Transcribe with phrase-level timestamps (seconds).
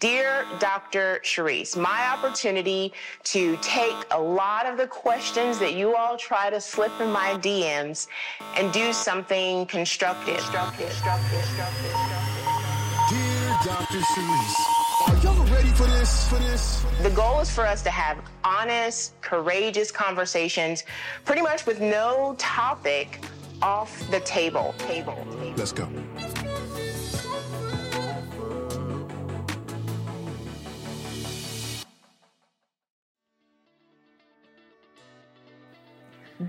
[0.00, 1.20] Dear Dr.
[1.22, 2.90] Charryse, my opportunity
[3.24, 7.34] to take a lot of the questions that you all try to slip in my
[7.34, 8.06] DMs
[8.56, 10.38] and do something constructive.
[10.38, 11.92] constructive, constructive, constructive
[13.10, 13.98] Dear Dr.
[13.98, 16.30] Charryse, are y'all ready for this?
[16.30, 16.82] For this?
[17.02, 20.84] The goal is for us to have honest, courageous conversations,
[21.26, 23.22] pretty much with no topic
[23.60, 24.74] off the table.
[24.78, 25.26] Table.
[25.56, 25.86] Let's go.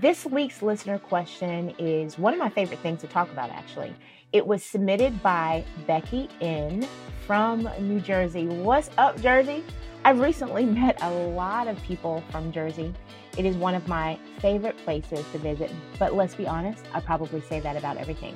[0.00, 3.94] This week's listener question is one of my favorite things to talk about, actually.
[4.32, 6.88] It was submitted by Becky N
[7.26, 8.46] from New Jersey.
[8.46, 9.62] What's up, Jersey?
[10.02, 12.94] I've recently met a lot of people from Jersey.
[13.36, 17.42] It is one of my favorite places to visit, but let's be honest, I probably
[17.42, 18.34] say that about everything.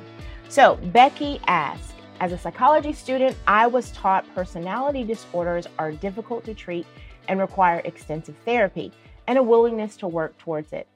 [0.51, 6.53] So, Becky asked, as a psychology student, I was taught personality disorders are difficult to
[6.53, 6.87] treat
[7.29, 8.93] and require extensive therapy
[9.27, 10.87] and a willingness to work towards it.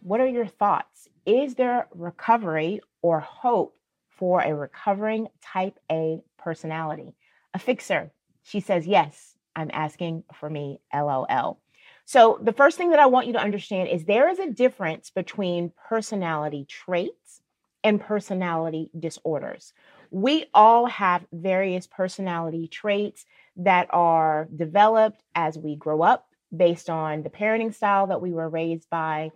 [0.00, 1.08] What are your thoughts?
[1.26, 3.76] Is there recovery or hope
[4.08, 7.14] for a recovering type A personality?
[7.54, 8.12] A fixer.
[8.42, 11.60] She says, Yes, I'm asking for me, LOL.
[12.04, 15.10] So, the first thing that I want you to understand is there is a difference
[15.10, 17.42] between personality traits
[17.84, 19.72] and personality disorders.
[20.10, 23.26] We all have various personality traits
[23.56, 28.48] that are developed as we grow up based on the parenting style that we were
[28.48, 29.32] raised by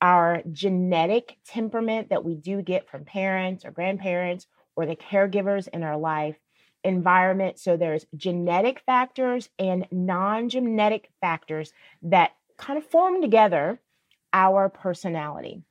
[0.00, 5.82] our genetic temperament that we do get from parents or grandparents or the caregivers in
[5.82, 6.36] our life
[6.84, 7.58] environment.
[7.58, 11.72] So there's genetic factors and non genetic factors
[12.02, 13.80] that kind of form together
[14.32, 15.62] our personality.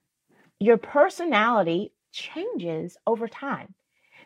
[0.60, 3.76] Your personality changes over time.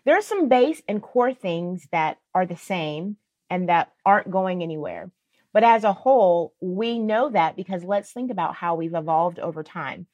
[0.05, 3.17] There are some base and core things that are the same
[3.49, 5.11] and that aren't going anywhere.
[5.53, 9.63] But as a whole, we know that because let's think about how we've evolved over
[9.63, 10.07] time.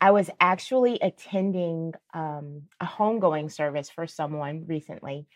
[0.00, 5.26] I was actually attending um, a homegoing service for someone recently,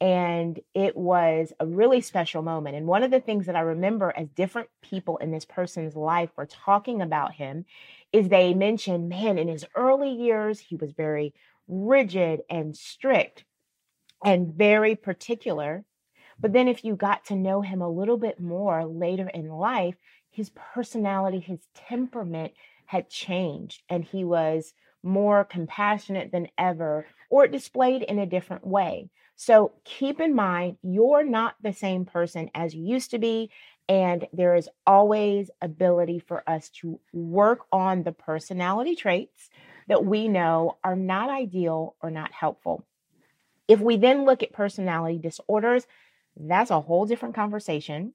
[0.00, 2.76] and it was a really special moment.
[2.76, 6.30] And one of the things that I remember as different people in this person's life
[6.36, 7.64] were talking about him
[8.12, 11.32] is they mentioned, man, in his early years, he was very
[11.68, 13.44] rigid and strict
[14.24, 15.84] and very particular
[16.40, 19.96] but then if you got to know him a little bit more later in life,
[20.30, 22.52] his personality, his temperament
[22.86, 24.72] had changed and he was
[25.02, 29.10] more compassionate than ever or displayed in a different way.
[29.36, 33.50] So keep in mind, you're not the same person as you used to be.
[33.88, 39.48] And there is always ability for us to work on the personality traits
[39.86, 42.84] that we know are not ideal or not helpful.
[43.68, 45.86] If we then look at personality disorders,
[46.38, 48.14] that's a whole different conversation.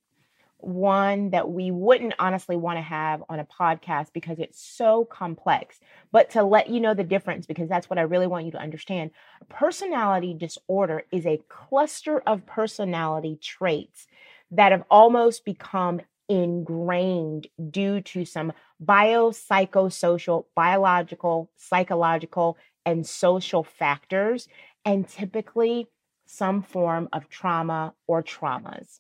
[0.58, 5.80] One that we wouldn't honestly want to have on a podcast because it's so complex.
[6.14, 8.62] But to let you know the difference, because that's what I really want you to
[8.62, 9.12] understand
[9.50, 14.08] personality disorder is a cluster of personality traits
[14.52, 18.54] that have almost become ingrained due to some
[18.84, 24.48] biopsychosocial, biological, psychological, and social factors.
[24.86, 25.88] And typically,
[26.26, 29.00] some form of trauma or traumas.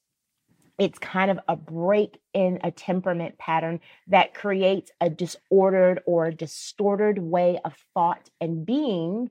[0.79, 7.19] It's kind of a break in a temperament pattern that creates a disordered or distorted
[7.19, 9.29] way of thought and being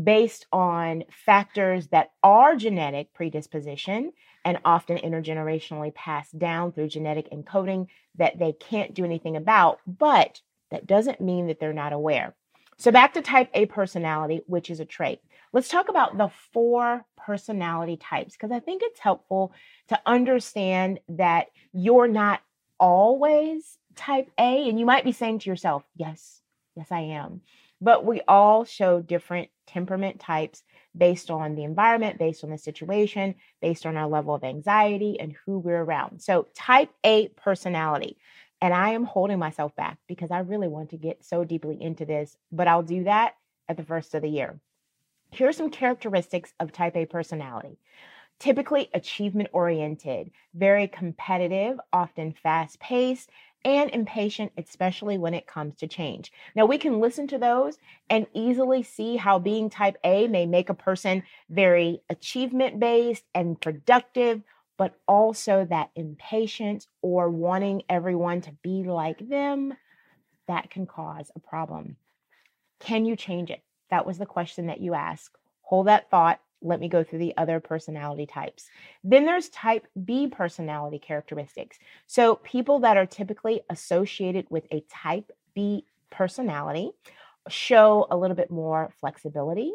[0.00, 4.12] based on factors that are genetic predisposition
[4.44, 10.42] and often intergenerationally passed down through genetic encoding that they can't do anything about, but
[10.70, 12.34] that doesn't mean that they're not aware.
[12.76, 15.20] So, back to type A personality, which is a trait.
[15.52, 19.52] Let's talk about the four personality types because I think it's helpful
[19.88, 22.40] to understand that you're not
[22.80, 24.68] always type A.
[24.68, 26.40] And you might be saying to yourself, yes,
[26.76, 27.42] yes, I am.
[27.80, 30.62] But we all show different temperament types
[30.96, 35.34] based on the environment, based on the situation, based on our level of anxiety and
[35.44, 36.20] who we're around.
[36.20, 38.16] So, type A personality.
[38.60, 42.04] And I am holding myself back because I really want to get so deeply into
[42.04, 43.36] this, but I'll do that
[43.68, 44.58] at the first of the year.
[45.30, 47.78] Here are some characteristics of type A personality.
[48.38, 53.30] Typically achievement oriented, very competitive, often fast paced,
[53.64, 56.30] and impatient, especially when it comes to change.
[56.54, 57.78] Now, we can listen to those
[58.10, 63.60] and easily see how being type A may make a person very achievement based and
[63.60, 64.42] productive,
[64.76, 69.74] but also that impatience or wanting everyone to be like them,
[70.48, 71.96] that can cause a problem.
[72.80, 73.62] Can you change it?
[73.90, 75.36] That was the question that you asked.
[75.62, 76.40] Hold that thought.
[76.60, 78.68] let me go through the other personality types.
[79.02, 81.78] Then there's type B personality characteristics.
[82.06, 86.90] So, people that are typically associated with a type B personality
[87.48, 89.72] show a little bit more flexibility,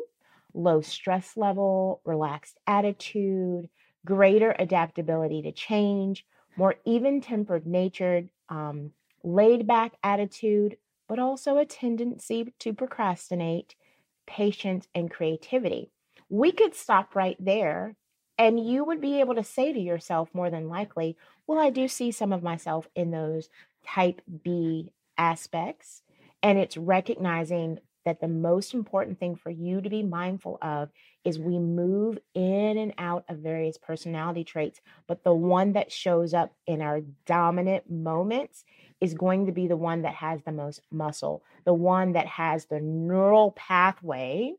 [0.53, 3.69] low stress level, relaxed attitude,
[4.05, 6.25] greater adaptability to change,
[6.55, 8.93] more even tempered natured, um,
[9.23, 13.75] laid back attitude, but also a tendency to procrastinate,
[14.25, 15.91] patience, and creativity.
[16.29, 17.95] We could stop right there,
[18.37, 21.17] and you would be able to say to yourself more than likely,
[21.47, 23.49] Well, I do see some of myself in those
[23.85, 26.03] type B aspects.
[26.41, 30.89] And it's recognizing that the most important thing for you to be mindful of
[31.25, 36.33] is we move in and out of various personality traits, but the one that shows
[36.33, 38.63] up in our dominant moments
[39.01, 42.65] is going to be the one that has the most muscle, the one that has
[42.65, 44.53] the neural pathway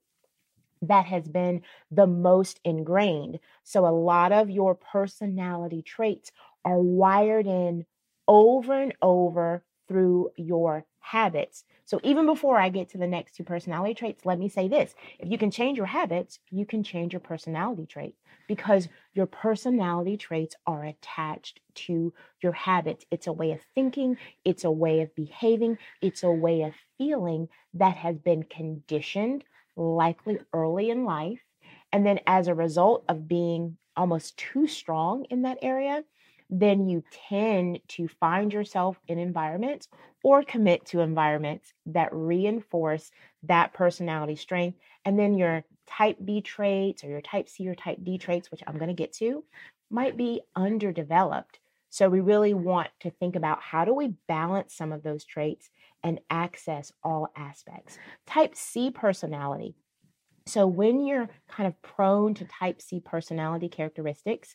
[0.82, 3.38] that has been the most ingrained.
[3.64, 6.32] So a lot of your personality traits
[6.64, 7.84] are wired in
[8.26, 11.64] over and over through your habits.
[11.84, 14.94] So even before I get to the next two personality traits, let me say this.
[15.18, 18.14] If you can change your habits, you can change your personality trait
[18.46, 22.12] because your personality traits are attached to
[22.42, 23.04] your habits.
[23.10, 27.48] It's a way of thinking, it's a way of behaving, it's a way of feeling
[27.74, 29.44] that has been conditioned
[29.76, 31.40] likely early in life.
[31.92, 36.04] And then as a result of being almost too strong in that area,
[36.50, 39.88] then you tend to find yourself in environments
[40.22, 43.10] or commit to environments that reinforce
[43.44, 44.78] that personality strength.
[45.04, 48.62] And then your type B traits or your type C or type D traits, which
[48.66, 49.44] I'm going to get to,
[49.90, 51.60] might be underdeveloped.
[51.88, 55.70] So we really want to think about how do we balance some of those traits
[56.04, 57.98] and access all aspects.
[58.26, 59.74] Type C personality.
[60.46, 64.54] So when you're kind of prone to type C personality characteristics,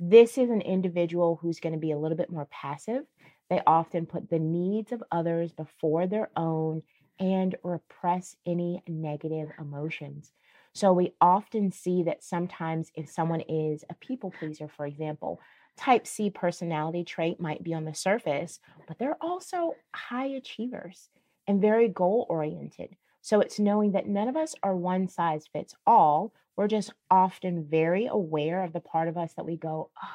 [0.00, 3.02] this is an individual who's going to be a little bit more passive.
[3.50, 6.82] They often put the needs of others before their own
[7.18, 10.32] and repress any negative emotions.
[10.72, 15.40] So we often see that sometimes if someone is a people pleaser, for example,
[15.76, 18.58] type C personality trait might be on the surface,
[18.88, 21.10] but they're also high achievers
[21.46, 22.96] and very goal oriented.
[23.24, 26.34] So it's knowing that none of us are one size fits all.
[26.56, 30.08] We're just often very aware of the part of us that we go, oh,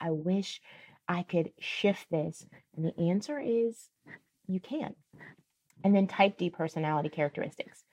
[0.00, 0.62] I wish
[1.06, 2.46] I could shift this.
[2.74, 3.90] And the answer is
[4.46, 4.94] you can.
[5.84, 7.84] And then type D personality characteristics.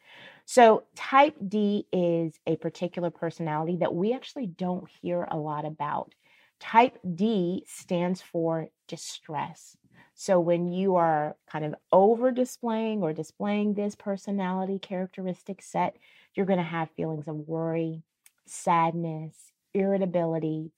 [0.46, 6.14] So, type D is a particular personality that we actually don't hear a lot about.
[6.62, 9.76] Type D stands for distress.
[10.14, 15.96] So, when you are kind of over displaying or displaying this personality characteristic set,
[16.36, 18.04] you're going to have feelings of worry,
[18.46, 20.72] sadness, irritability,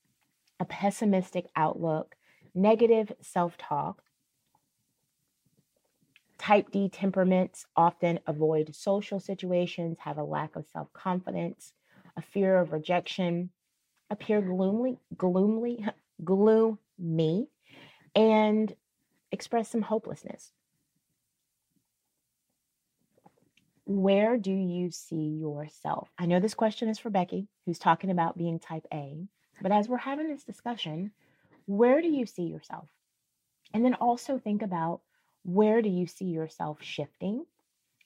[0.59, 2.15] a pessimistic outlook,
[2.55, 4.03] negative self talk.
[6.37, 11.73] Type D temperaments often avoid social situations, have a lack of self confidence,
[12.17, 13.49] a fear of rejection,
[14.09, 15.85] appear gloomily, gloomily,
[16.23, 17.47] gloomy,
[18.15, 18.75] and
[19.33, 20.51] express some hopelessness.
[23.85, 26.09] Where do you see yourself?
[26.17, 29.27] I know this question is for Becky, who's talking about being type A,
[29.61, 31.11] but as we're having this discussion,
[31.65, 32.87] where do you see yourself?
[33.73, 35.01] And then also think about
[35.43, 37.45] where do you see yourself shifting?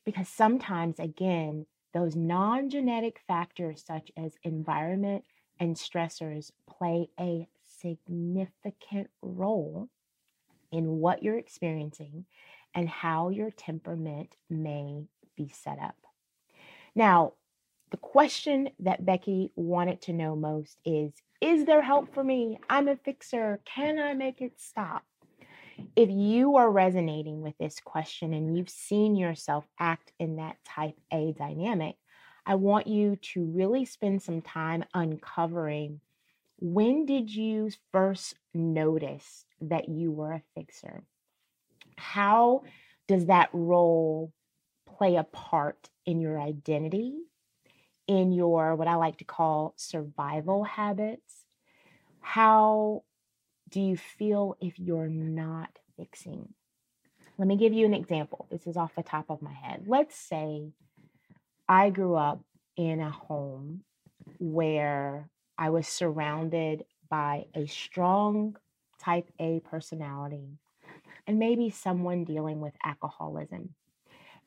[0.05, 5.25] Because sometimes, again, those non genetic factors such as environment
[5.59, 9.89] and stressors play a significant role
[10.71, 12.25] in what you're experiencing
[12.73, 15.05] and how your temperament may
[15.35, 15.95] be set up.
[16.95, 17.33] Now,
[17.91, 22.59] the question that Becky wanted to know most is Is there help for me?
[22.69, 23.61] I'm a fixer.
[23.65, 25.03] Can I make it stop?
[25.95, 30.97] If you are resonating with this question and you've seen yourself act in that type
[31.13, 31.95] A dynamic,
[32.45, 36.01] I want you to really spend some time uncovering
[36.59, 41.03] when did you first notice that you were a fixer?
[41.95, 42.63] How
[43.07, 44.33] does that role
[44.87, 47.13] play a part in your identity,
[48.07, 51.45] in your what I like to call survival habits?
[52.21, 53.03] How
[53.69, 56.53] do you feel if you're not fixing?
[57.37, 58.47] Let me give you an example.
[58.49, 59.83] This is off the top of my head.
[59.87, 60.71] Let's say
[61.69, 62.41] I grew up
[62.75, 63.81] in a home
[64.39, 68.57] where I was surrounded by a strong
[68.99, 70.59] type A personality
[71.25, 73.73] and maybe someone dealing with alcoholism.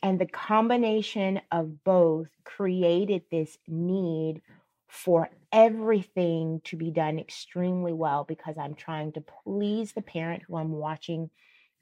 [0.02, 4.40] And the combination of both created this need
[4.88, 10.56] for everything to be done extremely well because I'm trying to please the parent who
[10.56, 11.30] I'm watching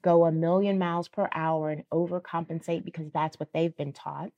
[0.01, 4.31] go a million miles per hour and overcompensate because that's what they've been taught.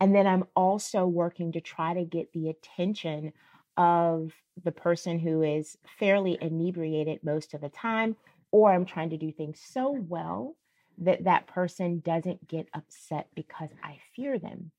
[0.00, 3.32] And then I'm also working to try to get the attention
[3.76, 8.16] of the person who is fairly inebriated most of the time,
[8.50, 10.56] or I'm trying to do things so well
[10.98, 14.70] that that person doesn't get upset because I fear them.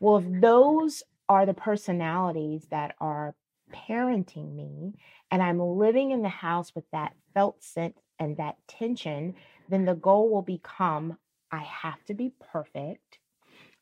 [0.00, 3.34] Well, if those are the personalities that are
[3.72, 4.94] parenting me
[5.30, 9.34] and I'm living in the house with that felt sense and that tension,
[9.68, 11.18] then the goal will become
[11.50, 13.18] I have to be perfect.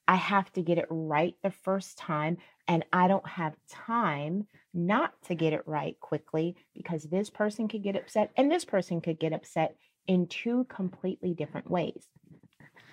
[0.09, 5.13] I have to get it right the first time, and I don't have time not
[5.25, 9.19] to get it right quickly because this person could get upset and this person could
[9.19, 12.07] get upset in two completely different ways.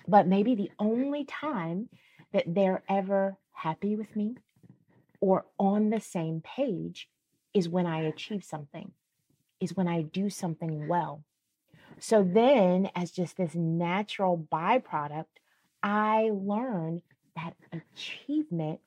[0.06, 1.88] But maybe the only time
[2.32, 4.36] that they're ever happy with me
[5.20, 7.08] or on the same page
[7.52, 8.92] is when I achieve something,
[9.60, 11.24] is when I do something well.
[11.98, 15.26] So then, as just this natural byproduct,
[15.82, 17.02] I learn
[17.36, 18.80] that achievement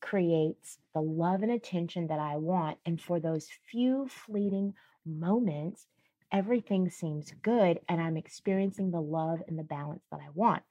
[0.00, 2.78] creates the love and attention that I want.
[2.86, 5.86] And for those few fleeting moments,
[6.32, 10.62] everything seems good and I'm experiencing the love and the balance that I want.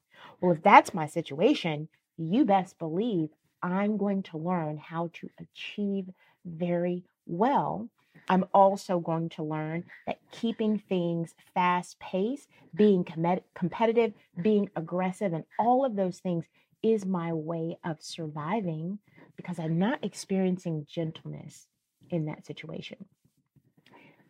[0.41, 3.29] Well, if that's my situation, you best believe
[3.61, 6.09] I'm going to learn how to achieve
[6.45, 7.89] very well.
[8.27, 15.33] I'm also going to learn that keeping things fast paced, being com- competitive, being aggressive,
[15.33, 16.45] and all of those things
[16.83, 18.99] is my way of surviving
[19.35, 21.67] because I'm not experiencing gentleness
[22.09, 23.05] in that situation.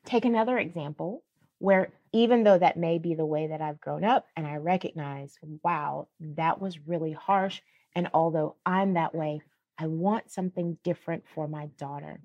[0.05, 1.24] Take another example
[1.59, 5.38] where, even though that may be the way that I've grown up, and I recognize,
[5.62, 7.62] wow, that was really harsh
[7.95, 9.41] and although I'm that way,
[9.77, 12.19] I want something different for my daughter.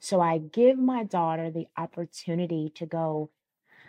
[0.00, 3.30] So I give my daughter the opportunity to go,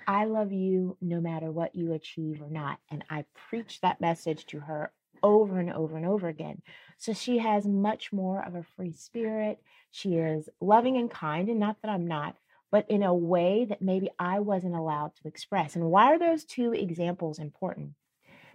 [0.08, 2.80] I love you no matter what you achieve or not.
[2.90, 4.92] And I preach that message to her
[5.24, 6.62] over and over and over again.
[6.98, 9.62] So she has much more of a free spirit.
[9.92, 12.36] She is loving and kind, and not that I'm not,
[12.72, 15.76] but in a way that maybe I wasn't allowed to express.
[15.76, 17.92] And why are those two examples important?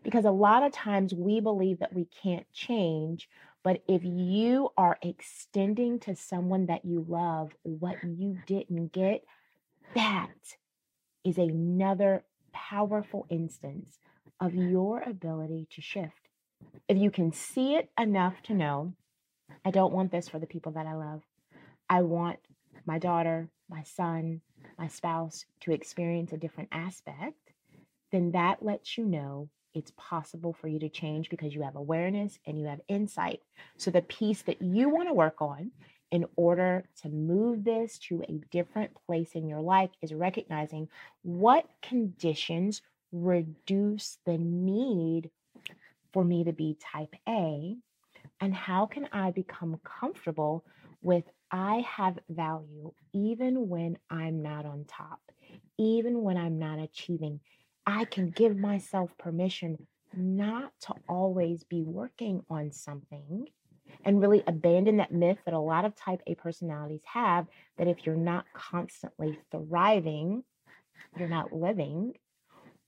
[0.02, 3.28] Because a lot of times we believe that we can't change,
[3.66, 9.24] but if you are extending to someone that you love what you didn't get,
[9.96, 10.30] that
[11.24, 13.98] is another powerful instance
[14.40, 16.28] of your ability to shift.
[16.88, 18.92] If you can see it enough to know,
[19.64, 21.22] I don't want this for the people that I love.
[21.90, 22.38] I want
[22.86, 24.42] my daughter, my son,
[24.78, 27.50] my spouse to experience a different aspect,
[28.12, 32.38] then that lets you know it's possible for you to change because you have awareness
[32.46, 33.42] and you have insight.
[33.76, 35.70] So, the piece that you want to work on
[36.10, 40.88] in order to move this to a different place in your life is recognizing
[41.22, 42.80] what conditions
[43.12, 45.30] reduce the need
[46.12, 47.76] for me to be type A
[48.40, 50.64] and how can I become comfortable
[51.02, 55.20] with I have value even when I'm not on top,
[55.78, 57.40] even when I'm not achieving,
[57.86, 63.46] I can give myself permission not to always be working on something
[64.04, 67.46] and really abandon that myth that a lot of type A personalities have
[67.78, 70.42] that if you're not constantly thriving,
[71.18, 72.14] you're not living,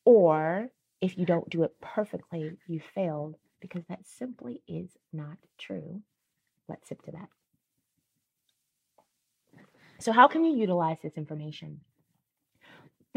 [0.04, 0.68] or
[1.00, 6.02] if you don't do it perfectly, you failed, because that simply is not true.
[6.68, 7.28] Let's sip to that.
[10.00, 11.80] So, how can you utilize this information?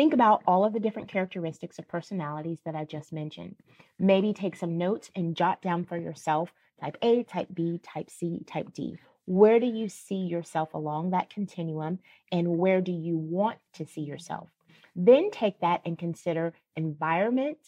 [0.02, 3.56] Think about all of the different characteristics of personalities that I just mentioned.
[4.00, 8.44] Maybe take some notes and jot down for yourself type A, type B, type C,
[8.48, 8.98] type D.
[9.26, 12.00] Where do you see yourself along that continuum
[12.32, 14.50] and where do you want to see yourself?
[14.96, 17.60] Then take that and consider environment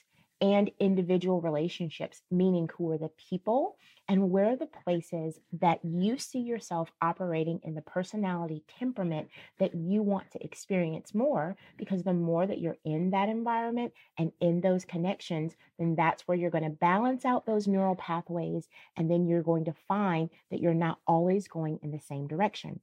[0.43, 3.77] and individual relationships, meaning who are the people
[4.09, 9.73] and where are the places that you see yourself operating in the personality temperament that
[9.73, 11.55] you want to experience more.
[11.77, 16.37] Because the more that you're in that environment and in those connections, then that's where
[16.37, 18.67] you're going to balance out those neural pathways.
[18.97, 22.81] And then you're going to find that you're not always going in the same direction.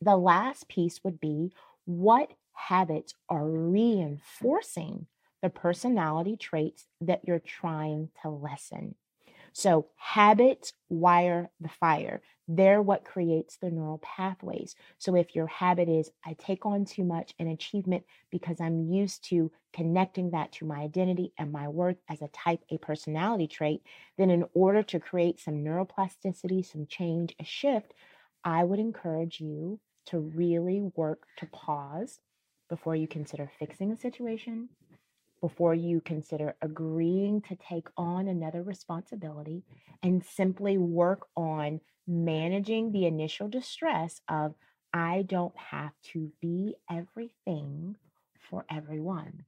[0.00, 1.50] The last piece would be
[1.86, 5.06] what habits are reinforcing
[5.42, 8.94] the personality traits that you're trying to lessen.
[9.52, 12.22] So, habits wire the fire.
[12.46, 14.76] They're what creates the neural pathways.
[14.98, 19.24] So, if your habit is, I take on too much in achievement because I'm used
[19.30, 23.82] to connecting that to my identity and my worth as a type A personality trait,
[24.16, 27.94] then in order to create some neuroplasticity, some change, a shift,
[28.44, 32.20] I would encourage you to really work to pause
[32.68, 34.68] before you consider fixing a situation,
[35.40, 39.62] before you consider agreeing to take on another responsibility,
[40.02, 44.54] and simply work on managing the initial distress of,
[44.92, 47.96] I don't have to be everything
[48.50, 49.44] for everyone.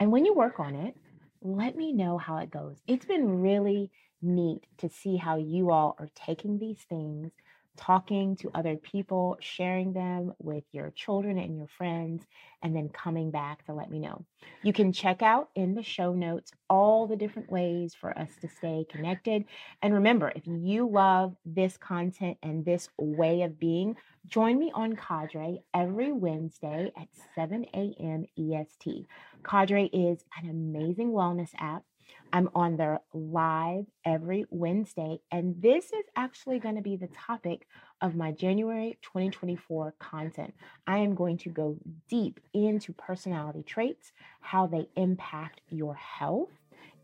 [0.00, 0.96] And when you work on it,
[1.42, 2.76] let me know how it goes.
[2.86, 7.30] It's been really neat to see how you all are taking these things
[7.76, 12.24] talking to other people, sharing them with your children and your friends,
[12.62, 14.24] and then coming back to let me know.
[14.62, 18.48] You can check out in the show notes all the different ways for us to
[18.48, 19.44] stay connected.
[19.82, 24.96] And remember, if you love this content and this way of being, join me on
[24.96, 28.24] Cadre every Wednesday at 7 a.m.
[28.38, 29.06] EST.
[29.44, 31.84] Cadre is an amazing wellness app
[32.32, 37.66] I'm on there live every Wednesday, and this is actually going to be the topic
[38.00, 40.54] of my January 2024 content.
[40.86, 46.50] I am going to go deep into personality traits, how they impact your health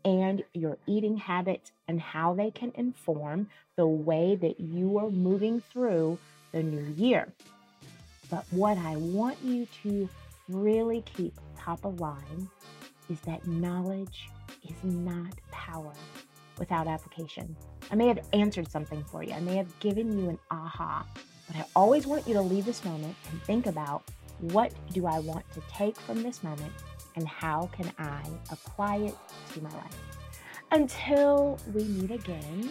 [0.05, 5.61] and your eating habits, and how they can inform the way that you are moving
[5.71, 6.19] through
[6.51, 7.33] the new year.
[8.29, 10.09] But what I want you to
[10.49, 12.49] really keep top of line
[13.09, 14.29] is that knowledge
[14.63, 15.93] is not power
[16.59, 17.55] without application.
[17.91, 21.05] I may have answered something for you, I may have given you an aha,
[21.47, 24.03] but I always want you to leave this moment and think about
[24.39, 26.73] what do I want to take from this moment
[27.15, 29.15] and how can I apply it
[29.53, 29.99] to my life.
[30.71, 32.69] Until we meet again,